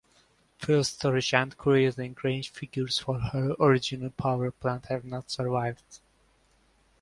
[0.57, 5.99] Fuel storage and cruising range figures for her original power plant have not survived.